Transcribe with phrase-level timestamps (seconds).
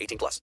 [0.00, 0.40] 18 plus.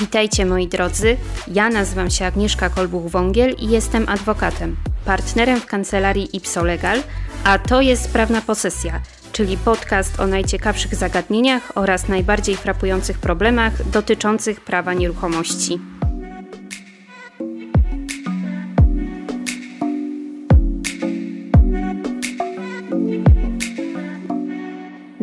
[0.00, 1.16] Witajcie moi drodzy.
[1.48, 7.02] Ja nazywam się Agnieszka Kolbuch-Wągiel i jestem adwokatem, partnerem w kancelarii Ipso Legal,
[7.44, 9.00] a to jest Prawna Posesja,
[9.32, 15.80] czyli podcast o najciekawszych zagadnieniach oraz najbardziej frapujących problemach dotyczących prawa nieruchomości.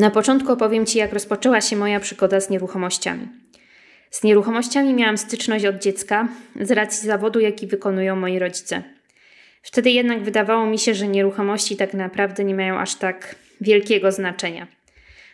[0.04, 3.28] Na początku opowiem Ci, jak rozpoczęła się moja przygoda z nieruchomościami.
[4.12, 6.28] Z nieruchomościami miałam styczność od dziecka
[6.62, 8.84] z racji zawodu, jaki wykonują moi rodzice.
[9.62, 14.68] Wtedy jednak wydawało mi się, że nieruchomości tak naprawdę nie mają aż tak wielkiego znaczenia.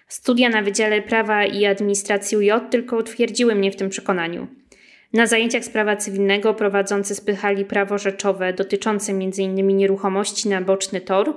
[0.07, 4.47] Studia na Wydziale Prawa i Administracji UJ tylko utwierdziły mnie w tym przekonaniu.
[5.13, 9.77] Na zajęciach z prawa cywilnego prowadzący spychali prawo rzeczowe dotyczące m.in.
[9.77, 11.33] nieruchomości na boczny tor,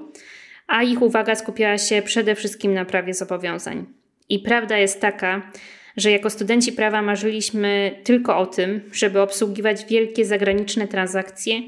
[0.72, 3.86] a ich uwaga skupiała się przede wszystkim na prawie zobowiązań.
[4.28, 5.50] I prawda jest taka,
[5.96, 11.62] że jako studenci prawa marzyliśmy tylko o tym, żeby obsługiwać wielkie zagraniczne transakcje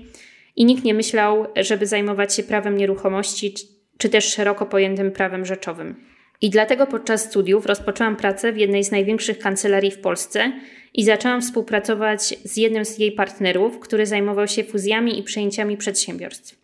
[0.57, 3.55] i nikt nie myślał, żeby zajmować się prawem nieruchomości
[3.99, 5.95] czy też szeroko pojętym prawem rzeczowym.
[6.41, 10.53] I dlatego podczas studiów rozpoczęłam pracę w jednej z największych kancelarii w Polsce
[10.95, 16.64] i zaczęłam współpracować z jednym z jej partnerów, który zajmował się fuzjami i przejęciami przedsiębiorstw.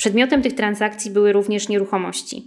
[0.00, 2.42] Przedmiotem tych transakcji były również nieruchomości.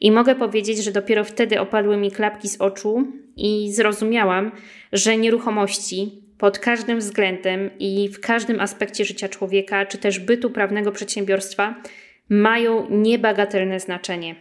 [0.00, 3.06] I mogę powiedzieć, że dopiero wtedy opadły mi klapki z oczu
[3.36, 4.52] i zrozumiałam,
[4.92, 10.92] że nieruchomości pod każdym względem i w każdym aspekcie życia człowieka, czy też bytu prawnego
[10.92, 11.82] przedsiębiorstwa,
[12.28, 14.34] mają niebagatelne znaczenie.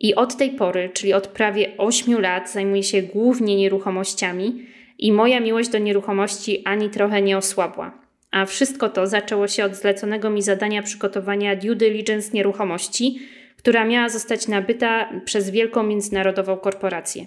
[0.00, 4.66] I od tej pory, czyli od prawie 8 lat, zajmuję się głównie nieruchomościami
[4.98, 7.99] i moja miłość do nieruchomości ani trochę nie osłabła.
[8.30, 13.18] A wszystko to zaczęło się od zleconego mi zadania przygotowania due diligence nieruchomości,
[13.56, 17.26] która miała zostać nabyta przez wielką międzynarodową korporację.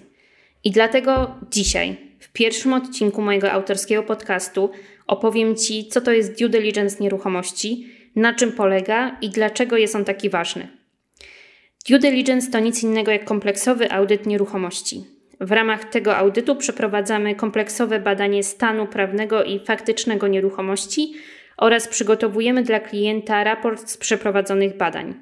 [0.64, 4.70] I dlatego dzisiaj, w pierwszym odcinku mojego autorskiego podcastu,
[5.06, 10.04] opowiem Ci, co to jest due diligence nieruchomości, na czym polega i dlaczego jest on
[10.04, 10.68] taki ważny.
[11.88, 15.13] Due diligence to nic innego jak kompleksowy audyt nieruchomości.
[15.44, 21.14] W ramach tego audytu przeprowadzamy kompleksowe badanie stanu prawnego i faktycznego nieruchomości
[21.56, 25.14] oraz przygotowujemy dla klienta raport z przeprowadzonych badań.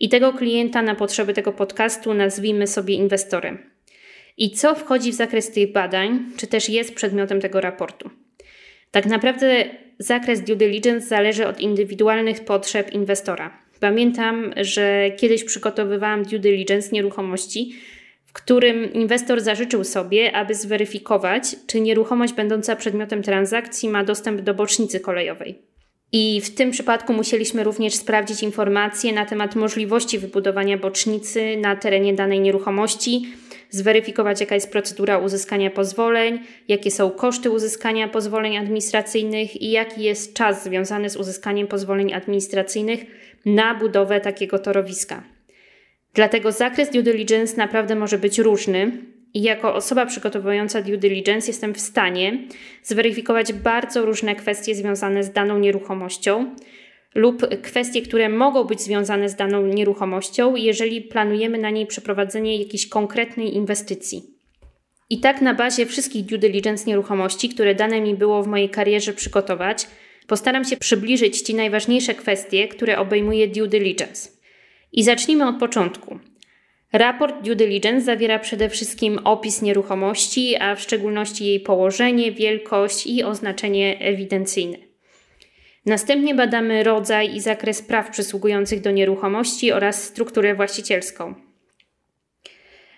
[0.00, 3.70] I tego klienta na potrzeby tego podcastu nazwijmy sobie inwestorem.
[4.36, 8.10] I co wchodzi w zakres tych badań, czy też jest przedmiotem tego raportu?
[8.90, 9.64] Tak naprawdę
[9.98, 13.62] zakres due diligence zależy od indywidualnych potrzeb inwestora.
[13.80, 17.72] Pamiętam, że kiedyś przygotowywałam due diligence nieruchomości,
[18.30, 24.54] w którym inwestor zażyczył sobie, aby zweryfikować, czy nieruchomość będąca przedmiotem transakcji ma dostęp do
[24.54, 25.58] bocznicy kolejowej.
[26.12, 32.14] I w tym przypadku musieliśmy również sprawdzić informacje na temat możliwości wybudowania bocznicy na terenie
[32.14, 33.26] danej nieruchomości,
[33.70, 36.38] zweryfikować, jaka jest procedura uzyskania pozwoleń,
[36.68, 43.00] jakie są koszty uzyskania pozwoleń administracyjnych i jaki jest czas związany z uzyskaniem pozwoleń administracyjnych
[43.46, 45.22] na budowę takiego torowiska.
[46.14, 48.92] Dlatego zakres due diligence naprawdę może być różny
[49.34, 52.38] i jako osoba przygotowująca due diligence jestem w stanie
[52.82, 56.54] zweryfikować bardzo różne kwestie związane z daną nieruchomością
[57.14, 62.88] lub kwestie, które mogą być związane z daną nieruchomością, jeżeli planujemy na niej przeprowadzenie jakiejś
[62.88, 64.22] konkretnej inwestycji.
[65.10, 69.12] I tak na bazie wszystkich due diligence nieruchomości, które dane mi było w mojej karierze
[69.12, 69.86] przygotować,
[70.26, 74.39] postaram się przybliżyć Ci najważniejsze kwestie, które obejmuje due diligence.
[74.92, 76.18] I zacznijmy od początku.
[76.92, 83.24] Raport due diligence zawiera przede wszystkim opis nieruchomości, a w szczególności jej położenie, wielkość i
[83.24, 84.76] oznaczenie ewidencyjne.
[85.86, 91.34] Następnie badamy rodzaj i zakres praw przysługujących do nieruchomości oraz strukturę właścicielską.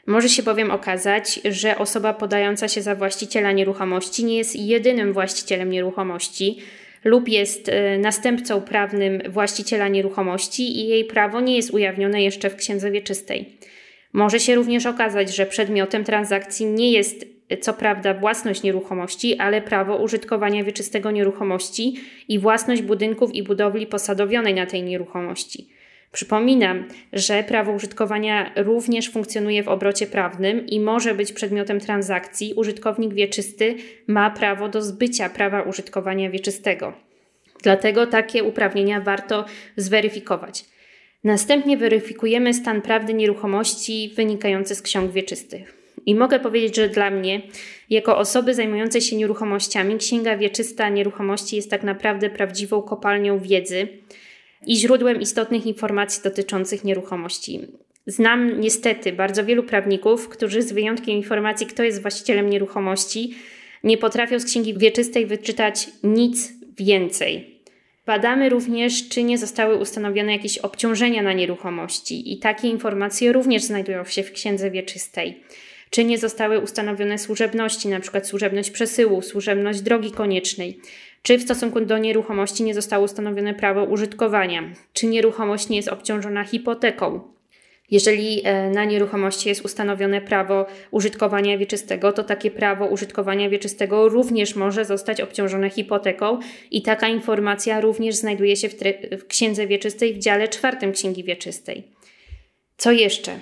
[0.06, 5.70] Może się bowiem okazać, że osoba podająca się za właściciela nieruchomości nie jest jedynym właścicielem
[5.70, 6.58] nieruchomości
[7.04, 12.56] lub jest e, następcą prawnym właściciela nieruchomości i jej prawo nie jest ujawnione jeszcze w
[12.56, 13.56] księdze wieczystej.
[14.12, 19.96] Może się również okazać, że przedmiotem transakcji nie jest co prawda własność nieruchomości, ale prawo
[19.96, 21.94] użytkowania wieczystego nieruchomości
[22.28, 25.68] i własność budynków i budowli posadowionej na tej nieruchomości.
[26.12, 32.54] Przypominam, że prawo użytkowania również funkcjonuje w obrocie prawnym i może być przedmiotem transakcji.
[32.56, 33.74] Użytkownik wieczysty
[34.06, 36.92] ma prawo do zbycia prawa użytkowania wieczystego.
[37.62, 39.44] Dlatego takie uprawnienia warto
[39.76, 40.64] zweryfikować.
[41.24, 45.74] Następnie weryfikujemy stan prawdy nieruchomości wynikający z ksiąg wieczystych.
[46.06, 47.42] I mogę powiedzieć, że dla mnie,
[47.90, 53.88] jako osoby zajmującej się nieruchomościami, Księga Wieczysta Nieruchomości jest tak naprawdę prawdziwą kopalnią wiedzy
[54.66, 57.60] i źródłem istotnych informacji dotyczących nieruchomości.
[58.06, 63.34] Znam niestety bardzo wielu prawników, którzy z wyjątkiem informacji, kto jest właścicielem nieruchomości,
[63.84, 67.60] nie potrafią z Księgi Wieczystej wyczytać nic więcej.
[68.06, 74.04] Badamy również, czy nie zostały ustanowione jakieś obciążenia na nieruchomości, i takie informacje również znajdują
[74.04, 75.42] się w Księdze Wieczystej.
[75.90, 78.24] Czy nie zostały ustanowione służebności, np.
[78.24, 80.78] służebność przesyłu, służebność drogi koniecznej,
[81.22, 86.44] czy w stosunku do nieruchomości nie zostało ustanowione prawo użytkowania, czy nieruchomość nie jest obciążona
[86.44, 87.32] hipoteką.
[87.90, 94.56] Jeżeli e, na nieruchomości jest ustanowione prawo użytkowania wieczystego, to takie prawo użytkowania wieczystego również
[94.56, 96.38] może zostać obciążone hipoteką
[96.70, 98.74] i taka informacja również znajduje się w,
[99.18, 101.82] w Księdze Wieczystej w dziale czwartym Księgi Wieczystej.
[102.76, 103.38] Co jeszcze?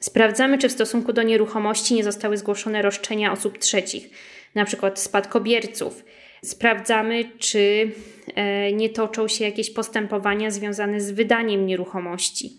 [0.00, 4.10] Sprawdzamy, czy w stosunku do nieruchomości nie zostały zgłoszone roszczenia osób trzecich,
[4.54, 4.92] np.
[4.94, 6.04] spadkobierców.
[6.44, 7.90] Sprawdzamy, czy
[8.34, 12.52] e, nie toczą się jakieś postępowania związane z wydaniem nieruchomości.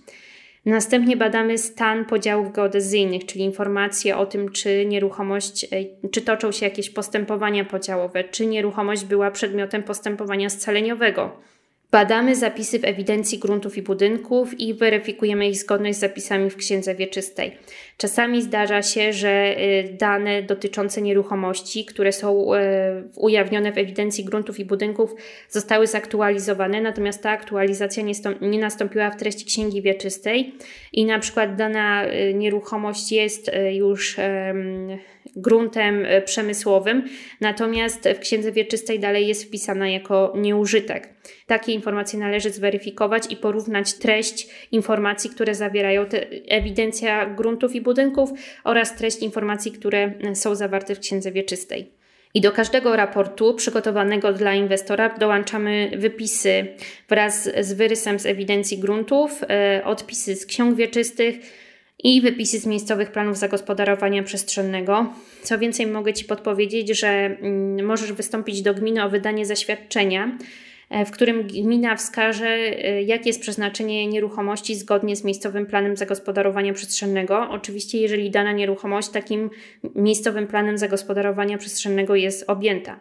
[0.65, 5.67] Następnie badamy stan podziałów geodezyjnych, czyli informacje o tym, czy nieruchomość, e,
[6.11, 11.39] czy toczą się jakieś postępowania podziałowe, czy nieruchomość była przedmiotem postępowania scaleniowego.
[11.91, 16.95] Badamy zapisy w ewidencji gruntów i budynków i weryfikujemy ich zgodność z zapisami w księdze
[16.95, 17.57] wieczystej.
[17.97, 22.57] Czasami zdarza się, że y, dane dotyczące nieruchomości, które są y,
[23.15, 25.15] ujawnione w ewidencji gruntów i budynków,
[25.49, 28.03] zostały zaktualizowane, natomiast ta aktualizacja
[28.41, 30.55] nie, nastąpiła w treści księgi wieczystej
[30.93, 34.17] i na przykład dana y, nieruchomość jest już
[35.37, 37.03] gruntem przemysłowym,
[37.41, 41.09] natomiast w księdze wieczystej dalej jest wpisana jako nieużytek.
[41.47, 48.29] Takie informacje należy zweryfikować i porównać treść informacji, które zawierają te ewidencja gruntów i budynków
[48.63, 51.97] oraz treść informacji, które są zawarte w Księdze Wieczystej.
[52.33, 56.67] I do każdego raportu przygotowanego dla inwestora dołączamy wypisy
[57.09, 61.35] wraz z wyrysem z ewidencji gruntów, e, odpisy z ksiąg wieczystych
[62.03, 65.13] i wypisy z miejscowych planów zagospodarowania przestrzennego.
[65.43, 70.37] Co więcej, mogę Ci podpowiedzieć, że mm, możesz wystąpić do gminy o wydanie zaświadczenia
[70.89, 76.73] E, w którym gmina wskaże, e, jakie jest przeznaczenie nieruchomości zgodnie z miejscowym planem zagospodarowania
[76.73, 77.49] przestrzennego.
[77.49, 79.49] Oczywiście, jeżeli dana nieruchomość takim
[79.95, 82.99] miejscowym planem zagospodarowania przestrzennego jest objęta.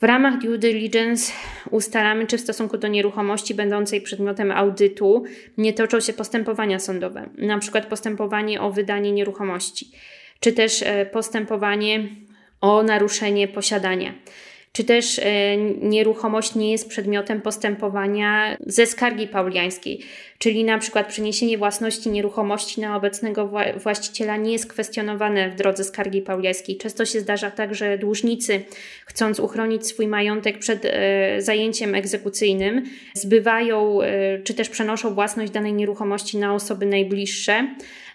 [0.00, 1.32] W ramach due diligence
[1.70, 5.24] ustalamy, czy w stosunku do nieruchomości będącej przedmiotem audytu
[5.58, 7.28] nie toczą się postępowania sądowe,
[7.58, 9.90] przykład postępowanie o wydanie nieruchomości,
[10.40, 12.08] czy też e, postępowanie
[12.60, 14.14] o naruszenie posiadania
[14.76, 20.00] czy też e, nieruchomość nie jest przedmiotem postępowania ze skargi pauliańskiej,
[20.38, 26.22] czyli na przykład przeniesienie własności nieruchomości na obecnego właściciela nie jest kwestionowane w drodze skargi
[26.22, 26.76] pauliańskiej.
[26.76, 28.60] Często się zdarza tak, że dłużnicy,
[29.06, 32.82] chcąc uchronić swój majątek przed e, zajęciem egzekucyjnym,
[33.14, 37.66] zbywają e, czy też przenoszą własność danej nieruchomości na osoby najbliższe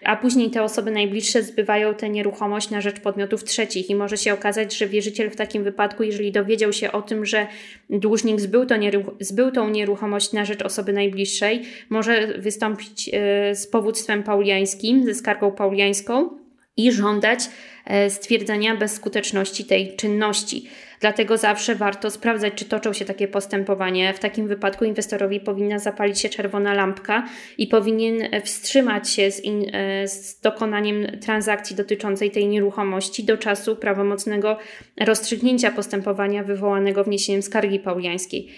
[0.04, 4.34] a później te osoby najbliższe zbywają tę nieruchomość na rzecz podmiotów trzecich i może się
[4.34, 7.46] okazać, że wierzyciel w takim wypadku, jeżeli dowiedział się o tym, że
[7.90, 13.66] dłużnik zbył, to nieruch- zbył tą nieruchomość na rzecz osoby najbliższej, może wystąpić e, z
[13.66, 16.30] powództwem pauliańskim, ze skargą pauliańską
[16.76, 17.40] i żądać
[17.84, 20.68] e, stwierdzenia bezskuteczności tej czynności.
[21.00, 24.14] Dlatego zawsze warto sprawdzać, czy toczą się takie postępowanie.
[24.14, 27.28] W takim wypadku inwestorowi powinna zapalić się czerwona lampka
[27.58, 33.76] i powinien wstrzymać się z, in, e, z dokonaniem transakcji dotyczącej tej nieruchomości do czasu
[33.76, 34.58] prawomocnego
[35.00, 38.48] rozstrzygnięcia postępowania wywołanego wniesieniem skargi pauliańskiej.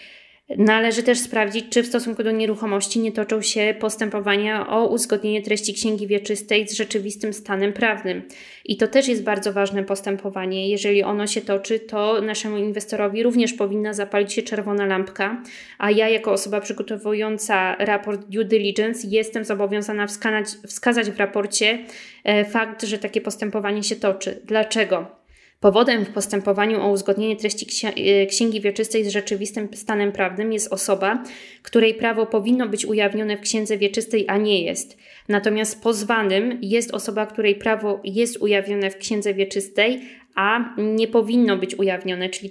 [0.49, 5.75] Należy też sprawdzić, czy w stosunku do nieruchomości nie toczą się postępowania o uzgodnienie treści
[5.75, 8.23] księgi wieczystej z rzeczywistym stanem prawnym.
[8.65, 10.71] I to też jest bardzo ważne postępowanie.
[10.71, 15.43] Jeżeli ono się toczy, to naszemu inwestorowi również powinna zapalić się czerwona lampka,
[15.79, 21.79] a ja, jako osoba przygotowująca raport due diligence, jestem zobowiązana wskazać, wskazać w raporcie
[22.25, 24.41] e, fakt, że takie postępowanie się toczy.
[24.45, 25.24] Dlaczego?
[25.65, 31.23] Powodem w postępowaniu o uzgodnienie treści e, księgi wieczystej z rzeczywistym stanem prawnym jest osoba,
[31.63, 34.99] której prawo powinno być ujawnione w księdze wieczystej, a nie jest.
[35.29, 40.01] Natomiast pozwanym jest osoba, której prawo jest ujawnione w księdze wieczystej,
[40.35, 42.51] a nie powinno być ujawnione, czyli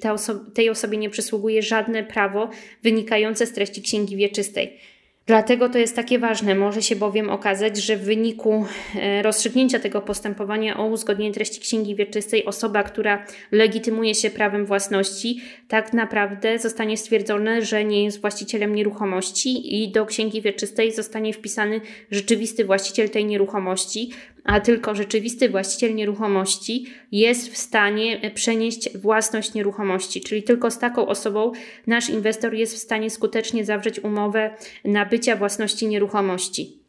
[0.54, 2.50] tej osobie nie przysługuje żadne prawo
[2.84, 4.78] wynikające z treści księgi wieczystej.
[5.26, 6.56] Dlatego to jest takie ważne.
[6.56, 8.66] Może się bowiem okazać, że w wyniku
[8.96, 15.42] e, rozstrzygnięcia tego postępowania o uzgodnienie treści księgi wieczystej osoba, która legitymuje się prawem własności,
[15.68, 21.82] tak naprawdę zostanie stwierdzone, że nie jest właścicielem nieruchomości i do księgi wieczystej zostanie wpisany
[22.12, 24.12] rzeczywisty właściciel tej nieruchomości,
[24.44, 31.08] a tylko rzeczywisty właściciel nieruchomości jest w stanie przenieść własność nieruchomości, czyli tylko z taką
[31.08, 31.52] osobą
[31.88, 36.84] nasz inwestor jest w stanie skutecznie zawrzeć umowę nabycia własności nieruchomości.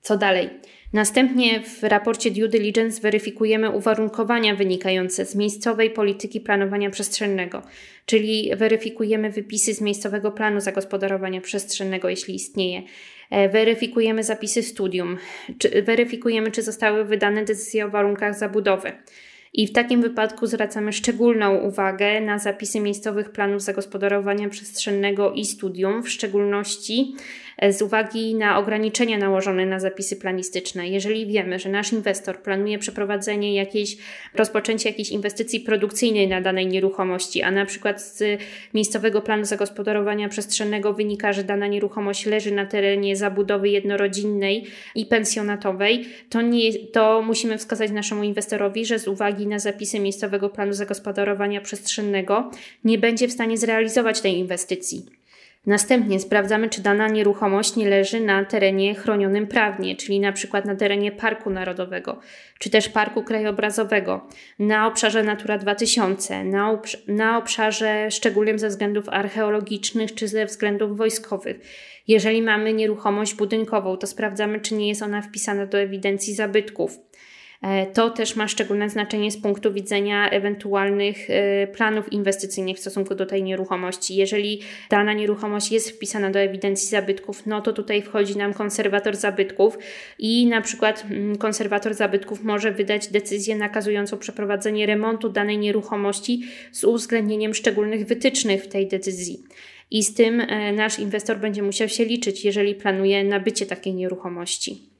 [0.00, 0.50] Co dalej?
[0.92, 7.62] Następnie w raporcie due diligence weryfikujemy uwarunkowania wynikające z miejscowej polityki planowania przestrzennego,
[8.06, 12.82] czyli weryfikujemy wypisy z miejscowego planu zagospodarowania przestrzennego, jeśli istnieje.
[13.30, 15.18] E, weryfikujemy zapisy studium,
[15.58, 18.92] czy, weryfikujemy, czy zostały wydane decyzje o warunkach zabudowy.
[19.56, 26.02] I w takim wypadku zwracamy szczególną uwagę na zapisy miejscowych planów zagospodarowania przestrzennego i studium,
[26.02, 27.14] w szczególności
[27.58, 30.88] E, z uwagi na ograniczenia nałożone na zapisy planistyczne.
[30.88, 33.96] Jeżeli wiemy, że nasz inwestor planuje przeprowadzenie jakiejś,
[34.34, 38.40] rozpoczęcie jakiejś inwestycji produkcyjnej na danej nieruchomości, a na przykład z
[38.74, 46.04] miejscowego planu zagospodarowania przestrzennego wynika, że dana nieruchomość leży na terenie zabudowy jednorodzinnej i pensjonatowej,
[46.30, 49.08] to, nie, to musimy wskazać naszemu inwestorowi, że z
[49.44, 52.50] uwagi na zapisy miejscowego planu zagospodarowania przestrzennego
[52.84, 55.06] nie będzie w stanie zrealizować tej inwestycji.
[55.66, 60.76] Następnie sprawdzamy, czy dana nieruchomość nie leży na terenie chronionym prawnie, czyli na przykład na
[60.76, 62.20] terenie Parku Narodowego,
[62.58, 69.08] czy też Parku Krajobrazowego, na obszarze Natura 2000, na, obsz na obszarze szczególnym ze względów
[69.08, 71.56] archeologicznych czy ze względów wojskowych.
[72.08, 76.98] Jeżeli mamy nieruchomość budynkową, to sprawdzamy, czy nie jest ona wpisana do ewidencji zabytków.
[77.64, 83.14] E, to też ma szczególne znaczenie z punktu widzenia ewentualnych e, planów inwestycyjnych w stosunku
[83.14, 84.16] do tej nieruchomości.
[84.16, 89.78] Jeżeli dana nieruchomość jest wpisana do ewidencji zabytków, no to tutaj wchodzi nam konserwator zabytków
[90.18, 96.42] i na przykład mm, konserwator zabytków może wydać decyzję nakazującą przeprowadzenie remontu danej nieruchomości
[96.72, 99.42] z uwzględnieniem szczególnych wytycznych w tej decyzji.
[99.90, 104.93] I z tym e, nasz inwestor będzie musiał się liczyć, jeżeli planuje nabycie takiej nieruchomości.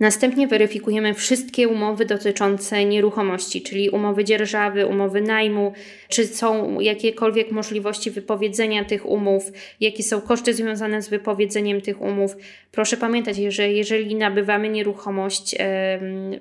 [0.00, 5.72] Następnie weryfikujemy wszystkie umowy dotyczące nieruchomości, czyli umowy dzierżawy, umowy najmu,
[6.08, 12.36] czy są jakiekolwiek możliwości wypowiedzenia tych umów, jakie są koszty związane z wypowiedzeniem tych umów.
[12.72, 15.54] Proszę pamiętać, że jeżeli nabywamy nieruchomość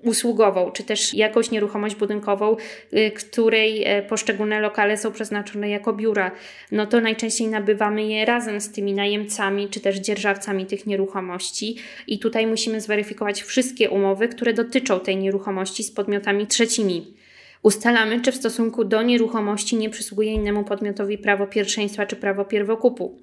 [0.04, 2.58] usługową, czy też jakąś nieruchomość budynkową,
[2.94, 6.32] e, której e, poszczególne lokale są przeznaczone jako biura,
[6.72, 11.76] no to najczęściej nabywamy je razem z tymi najemcami, czy też dzierżawcami tych nieruchomości
[12.08, 17.14] i tutaj musimy zweryfikować wszystkie umowy, które dotyczą tej nieruchomości z podmiotami trzecimi.
[17.62, 23.20] Ustalamy, czy w stosunku do nieruchomości nie przysługuje innemu podmiotowi prawo pierwszeństwa czy prawo pierwokupu.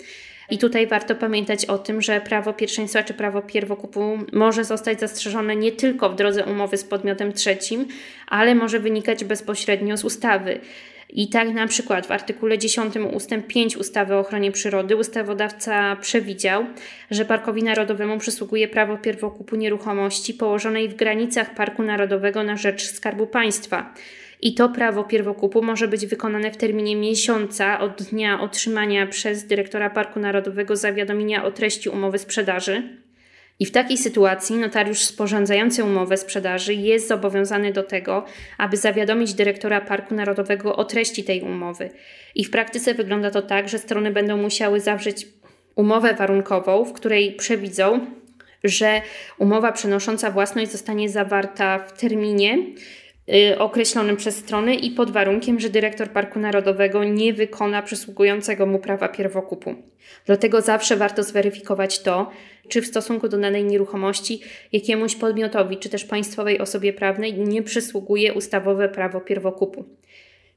[0.50, 5.56] I tutaj warto pamiętać o tym, że prawo pierwszeństwa czy prawo pierwokupu może zostać zastrzeżone
[5.56, 7.86] nie tylko w drodze umowy z podmiotem trzecim,
[8.26, 10.60] ale może wynikać bezpośrednio z ustawy.
[11.14, 16.66] I tak na przykład w artykule 10 ustęp 5 ustawy o ochronie przyrody ustawodawca przewidział,
[17.10, 23.26] że Parkowi Narodowemu przysługuje prawo pierwokupu nieruchomości położonej w granicach Parku Narodowego na rzecz Skarbu
[23.26, 23.94] Państwa.
[24.40, 29.90] I to prawo pierwokupu może być wykonane w terminie miesiąca od dnia otrzymania przez dyrektora
[29.90, 33.01] Parku Narodowego zawiadomienia o treści umowy sprzedaży
[33.62, 38.24] i w takiej sytuacji notariusz sporządzający umowę sprzedaży jest zobowiązany do tego,
[38.58, 41.90] aby zawiadomić dyrektora Parku Narodowego o treści tej umowy.
[42.34, 45.26] I w praktyce wygląda to tak, że strony będą musiały zawrzeć
[45.74, 48.06] umowę warunkową, w której przewidzą,
[48.64, 49.02] że
[49.38, 52.58] umowa przenosząca własność zostanie zawarta w terminie
[53.58, 59.08] określonym przez strony i pod warunkiem, że dyrektor Parku Narodowego nie wykona przysługującego mu prawa
[59.08, 59.74] pierwokupu.
[60.26, 62.30] Dlatego zawsze warto zweryfikować to,
[62.68, 64.40] czy w stosunku do danej nieruchomości
[64.72, 69.84] jakiemuś podmiotowi, czy też państwowej osobie prawnej nie przysługuje ustawowe prawo pierwokupu.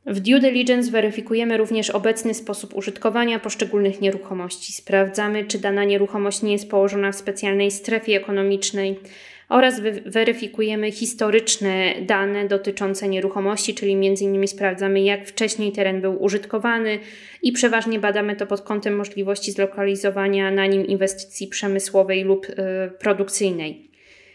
[0.05, 4.73] W due diligence weryfikujemy również obecny sposób użytkowania poszczególnych nieruchomości.
[4.73, 8.99] Sprawdzamy, czy dana nieruchomość nie jest położona w specjalnej strefie ekonomicznej
[9.49, 14.47] oraz weryfikujemy historyczne dane dotyczące nieruchomości, czyli m.in.
[14.47, 16.99] sprawdzamy, jak wcześniej teren był użytkowany
[17.41, 22.53] i przeważnie badamy to pod kątem możliwości zlokalizowania na nim inwestycji przemysłowej lub y,
[22.99, 23.89] produkcyjnej.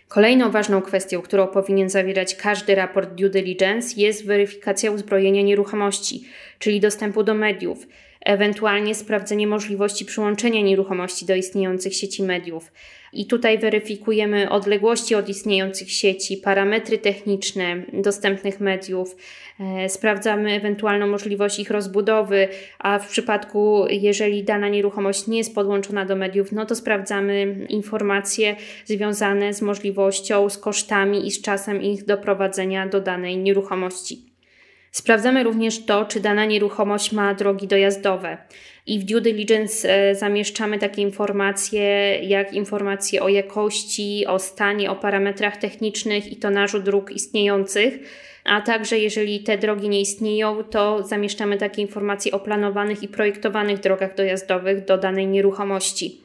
[0.09, 6.25] Kolejną ważną kwestią, którą powinien zawierać każdy raport due diligence, jest weryfikacja uzbrojenia nieruchomości,
[6.59, 7.87] czyli dostępu do mediów,
[8.27, 12.73] ewentualnie sprawdzenie możliwości przyłączenia nieruchomości do istniejących sieci mediów.
[13.13, 19.17] I tutaj weryfikujemy odległości od istniejących sieci, parametry techniczne dostępnych mediów,
[19.61, 22.49] e, sprawdzamy ewentualną możliwość ich rozbudowy,
[22.79, 28.57] a w przypadku, jeżeli dana nieruchomość nie jest podłączona do mediów, no to sprawdzamy informacje
[28.85, 34.30] związane z możliwością, z kosztami i z czasem ich doprowadzenia do danej nieruchomości.
[34.91, 38.39] Sprawdzamy również to, czy dana nieruchomość ma drogi dojazdowe.
[38.87, 41.83] I w due diligence e, zamieszczamy takie informacje,
[42.23, 47.99] jak informacje o jakości, o stanie, o parametrach technicznych i tonażu dróg istniejących.
[48.45, 53.81] A także, jeżeli te drogi nie istnieją, to zamieszczamy takie informacje o planowanych i projektowanych
[53.81, 56.23] drogach dojazdowych do danej nieruchomości.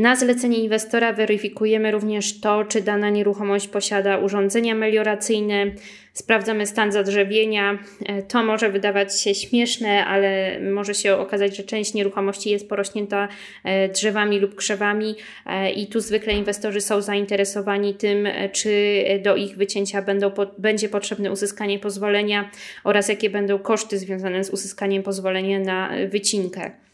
[0.00, 5.66] Na zlecenie inwestora weryfikujemy również to, czy dana nieruchomość posiada urządzenia melioracyjne,
[6.12, 7.78] sprawdzamy stan zadrzewienia.
[8.06, 13.28] E, to może wydawać się śmieszne, ale może się okazać, że część nieruchomości jest porośnięta
[13.64, 15.14] e, drzewami lub krzewami
[15.46, 21.32] e, i tu zwykle inwestorzy są zainteresowani tym, czy do ich wycięcia będą, będzie potrzebne
[21.32, 22.50] uzyskanie pozwolenia
[22.84, 26.89] oraz jakie będą koszty związane z uzyskaniem pozwolenia na wycinkę.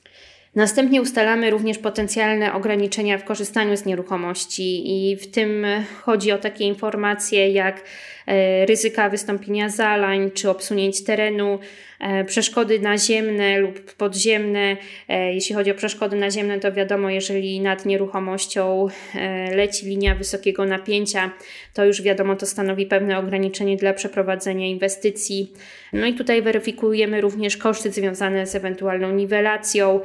[0.56, 5.66] Następnie ustalamy również potencjalne ograniczenia w korzystaniu z nieruchomości, i w tym
[6.02, 7.82] chodzi o takie informacje jak
[8.26, 11.58] E, ryzyka wystąpienia zalań czy obsunięć terenu,
[12.26, 14.76] przeszkody naziemne lub podziemne.
[15.08, 18.88] E, jeśli chodzi o przeszkody naziemne, to wiadomo, jeżeli nad nieruchomością
[19.54, 21.30] leci linia wysokiego napięcia,
[21.74, 25.52] to już wiadomo, to stanowi pewne ograniczenie dla przeprowadzenia inwestycji.
[25.92, 30.00] No i tutaj weryfikujemy również koszty związane z ewentualną niwelacją.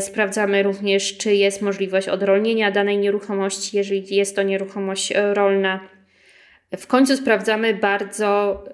[0.00, 5.80] Sprawdzamy również, czy jest możliwość odrolnienia danej nieruchomości, jeżeli jest to nieruchomość rolna.
[6.76, 8.64] W końcu sprawdzamy bardzo,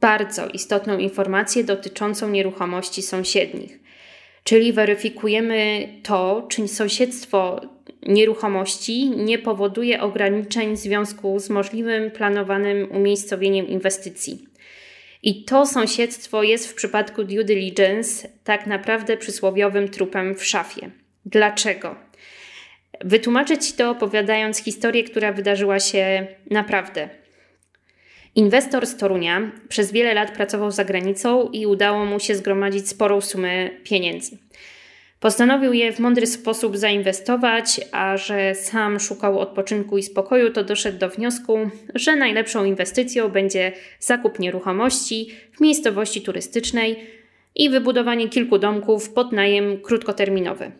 [0.00, 3.80] bardzo istotną informację dotyczącą nieruchomości sąsiednich.
[4.44, 7.60] Czyli weryfikujemy to, czy sąsiedztwo
[8.02, 14.46] nieruchomości nie powoduje ograniczeń w związku z możliwym planowanym umiejscowieniem inwestycji.
[15.22, 20.90] I to sąsiedztwo jest w przypadku due diligence tak naprawdę przysłowiowym trupem w szafie.
[21.26, 21.96] Dlaczego?
[23.00, 27.19] Wytłumaczę Ci to opowiadając historię, która wydarzyła się naprawdę.
[28.34, 33.20] Inwestor z Torunia przez wiele lat pracował za granicą i udało mu się zgromadzić sporą
[33.20, 34.38] sumę pieniędzy.
[35.20, 40.98] Postanowił je w mądry sposób zainwestować, a że sam szukał odpoczynku i spokoju, to doszedł
[40.98, 41.58] do wniosku,
[41.94, 47.06] że najlepszą inwestycją będzie zakup nieruchomości w miejscowości turystycznej
[47.54, 50.72] i wybudowanie kilku domków pod najem krótkoterminowy.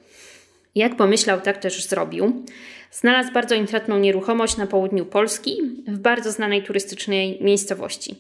[0.75, 2.45] Jak pomyślał, tak też zrobił.
[2.91, 5.57] Znalazł bardzo intratną nieruchomość na południu Polski,
[5.89, 8.15] w bardzo znanej turystycznej miejscowości.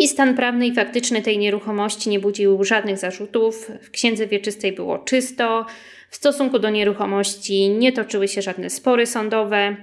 [0.00, 3.70] I stan prawny i faktyczny tej nieruchomości nie budził żadnych zarzutów.
[3.82, 5.66] W księdze wieczystej było czysto,
[6.10, 9.76] w stosunku do nieruchomości nie toczyły się żadne spory sądowe.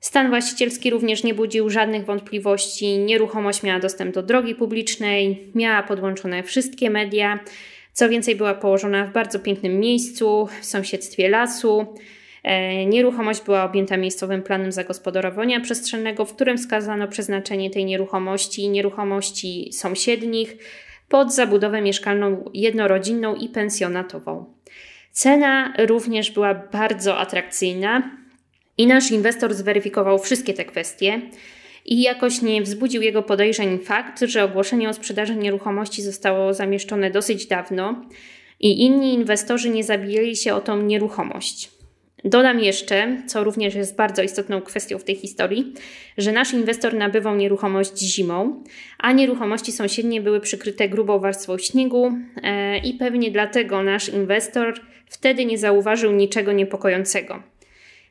[0.00, 2.98] Stan właścicielski również nie budził żadnych wątpliwości.
[2.98, 7.38] Nieruchomość miała dostęp do drogi publicznej, miała podłączone wszystkie media.
[7.92, 11.86] Co więcej, była położona w bardzo pięknym miejscu, w sąsiedztwie lasu.
[12.42, 18.68] E, nieruchomość była objęta miejscowym planem zagospodarowania przestrzennego, w którym wskazano przeznaczenie tej nieruchomości i
[18.68, 20.56] nieruchomości sąsiednich
[21.08, 24.44] pod zabudowę mieszkalną jednorodzinną i pensjonatową.
[25.12, 28.10] Cena również była bardzo atrakcyjna
[28.78, 31.22] i nasz inwestor zweryfikował wszystkie te kwestie
[31.84, 37.46] i jakoś nie wzbudził jego podejrzeń fakt, że ogłoszenie o sprzedaży nieruchomości zostało zamieszczone dosyć
[37.46, 38.04] dawno
[38.60, 41.81] i inni inwestorzy nie zabijali się o tą nieruchomość.
[42.24, 45.72] Dodam jeszcze, co również jest bardzo istotną kwestią w tej historii,
[46.18, 48.64] że nasz inwestor nabywał nieruchomość zimą,
[48.98, 55.44] a nieruchomości sąsiednie były przykryte grubą warstwą śniegu e, i pewnie dlatego nasz inwestor wtedy
[55.44, 57.51] nie zauważył niczego niepokojącego.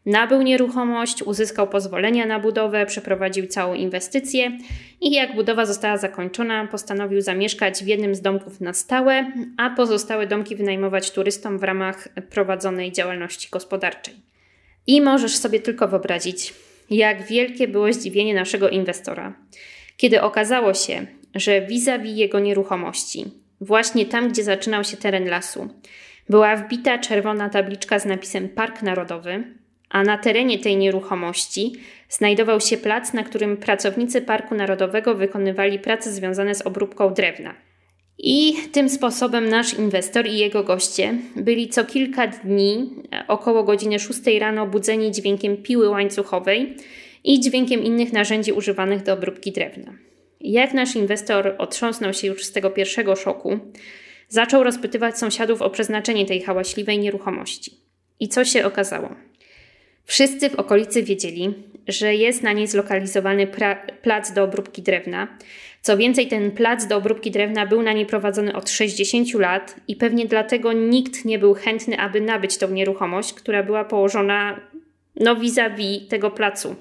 [0.06, 4.58] Nabył nieruchomość, uzyskał pozwolenia na budowę, przeprowadził całą inwestycję
[5.02, 10.28] i jak budowa została zakończona, postanowił zamieszkać w jednym z domków na stałe, a pozostałe
[10.28, 14.14] domki wynajmować turystom w ramach prowadzonej działalności gospodarczej.
[14.88, 16.54] I możesz sobie tylko wyobrazić,
[16.90, 19.34] jak wielkie było zdziwienie naszego inwestora,
[19.98, 23.26] kiedy okazało się, że vis-a-vis jego nieruchomości
[23.62, 25.70] właśnie tam, gdzie zaczynał się teren lasu.
[26.30, 29.44] Była wbita czerwona tabliczka z napisem Park Narodowy,
[29.92, 31.74] a na terenie tej nieruchomości
[32.10, 37.56] znajdował się plac, na którym pracownicy Parku Narodowego wykonywali prace związane z obróbką drewna.
[38.18, 42.90] I tym sposobem nasz inwestor i jego goście byli co kilka dni,
[43.28, 46.76] około godziny 6 rano, budzeni dźwiękiem piły łańcuchowej
[47.24, 49.94] i dźwiękiem innych narzędzi używanych do obróbki drewna.
[50.42, 53.60] Jak nasz inwestor otrząsnął się już z tego pierwszego szoku,
[54.28, 57.72] zaczął rozpytywać sąsiadów o przeznaczenie tej hałaśliwej nieruchomości.
[58.20, 59.31] I co się okazało?
[60.06, 61.54] Wszyscy w okolicy wiedzieli,
[61.88, 63.48] że jest na niej zlokalizowany
[64.02, 65.28] plac do obróbki drewna.
[65.82, 69.96] Co więcej, ten plac do obróbki drewna był na niej prowadzony od 60 lat i
[69.96, 74.60] pewnie dlatego nikt nie był chętny, aby nabyć tą nieruchomość, która była położona
[75.16, 76.76] no vis-a-vis tego placu.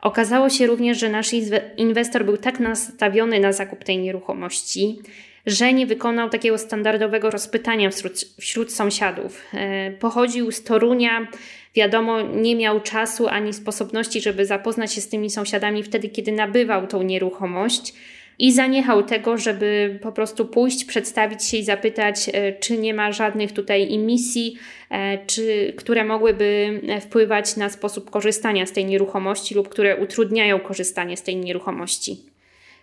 [0.00, 1.30] Okazało się również, że nasz
[1.76, 4.98] inwestor był tak nastawiony na zakup tej nieruchomości,
[5.46, 9.44] że nie wykonał takiego standardowego rozpytania wśród, wśród sąsiadów.
[9.54, 11.28] E, pochodził z Torunia,
[11.74, 16.86] wiadomo, nie miał czasu ani sposobności, żeby zapoznać się z tymi sąsiadami wtedy, kiedy nabywał
[16.86, 17.94] tą nieruchomość.
[18.38, 23.12] I zaniechał tego, żeby po prostu pójść, przedstawić się i zapytać, e, czy nie ma
[23.12, 24.56] żadnych tutaj emisji,
[24.90, 31.16] e, czy, które mogłyby wpływać na sposób korzystania z tej nieruchomości lub które utrudniają korzystanie
[31.16, 32.16] z tej nieruchomości.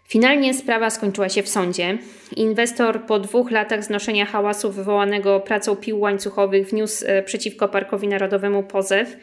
[0.08, 1.98] Finalnie sprawa skończyła się w sądzie.
[2.36, 8.64] Inwestor po dwóch latach znoszenia hałasu wywołanego pracą pił łańcuchowych wniósł e, przeciwko Parkowi Narodowemu
[8.64, 9.18] pozew.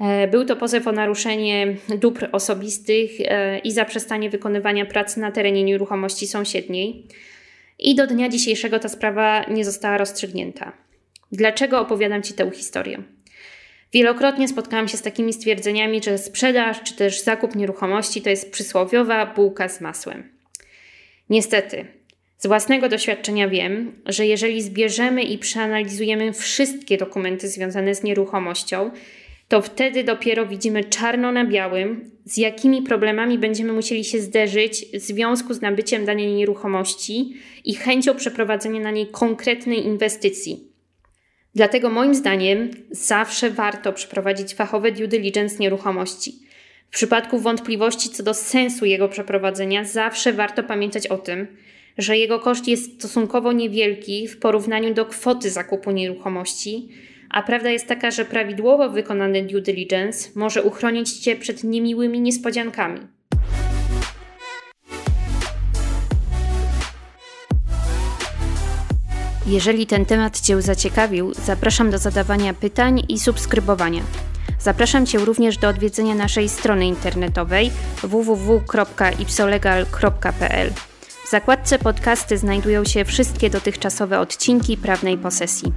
[0.00, 5.64] E, był to pozew o naruszenie dóbr osobistych e, i zaprzestanie wykonywania pracy na terenie
[5.64, 7.06] nieruchomości sąsiedniej.
[7.78, 10.72] I do dnia dzisiejszego ta sprawa nie została rozstrzygnięta.
[11.32, 13.02] Dlaczego opowiadam Ci tę historię?
[13.94, 19.26] Wielokrotnie spotkałam się z takimi stwierdzeniami, że sprzedaż czy też zakup nieruchomości to jest przysłowiowa
[19.26, 20.28] bułka z masłem.
[21.30, 21.86] Niestety,
[22.38, 28.90] z własnego doświadczenia wiem, że jeżeli zbierzemy i przeanalizujemy wszystkie dokumenty związane z nieruchomością,
[29.48, 35.00] to wtedy dopiero widzimy czarno na białym, z jakimi problemami będziemy musieli się zderzyć w
[35.00, 40.73] związku z nabyciem danej nieruchomości i chęcią przeprowadzenia na niej konkretnej inwestycji.
[41.54, 46.38] Dlatego moim zdaniem zawsze warto przeprowadzić fachowe due diligence nieruchomości.
[46.90, 51.46] W przypadku wątpliwości co do sensu jego przeprowadzenia, zawsze warto pamiętać o tym,
[51.98, 56.88] że jego koszt jest stosunkowo niewielki w porównaniu do kwoty zakupu nieruchomości,
[57.30, 63.00] a prawda jest taka, że prawidłowo wykonany due diligence może uchronić Cię przed niemiłymi niespodziankami.
[69.46, 74.02] Jeżeli ten temat Cię zaciekawił, zapraszam do zadawania pytań i subskrybowania.
[74.60, 77.70] Zapraszam Cię również do odwiedzenia naszej strony internetowej
[78.02, 80.72] www.ipsolegal.pl.
[81.26, 85.72] W zakładce podcasty znajdują się wszystkie dotychczasowe odcinki prawnej posesji.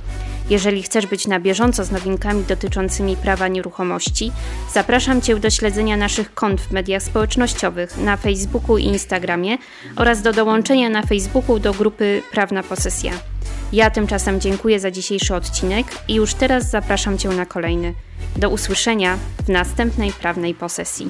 [0.49, 4.31] Jeżeli chcesz być na bieżąco z nowinkami dotyczącymi prawa nieruchomości,
[4.73, 9.57] zapraszam Cię do śledzenia naszych kont w mediach społecznościowych na Facebooku i Instagramie
[9.95, 13.11] oraz do dołączenia na Facebooku do grupy Prawna Posesja.
[13.73, 17.93] Ja tymczasem dziękuję za dzisiejszy odcinek i już teraz zapraszam Cię na kolejny.
[18.35, 21.09] Do usłyszenia w następnej prawnej posesji.